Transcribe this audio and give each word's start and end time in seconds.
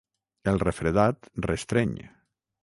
El 0.51 0.57
refredat 0.63 1.29
restreny. 1.49 1.95